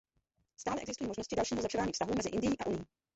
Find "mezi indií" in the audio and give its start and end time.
2.17-2.59